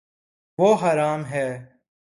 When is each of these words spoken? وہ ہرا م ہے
وہ 0.59 0.69
ہرا 0.81 1.09
م 1.17 1.21
ہے 1.31 1.47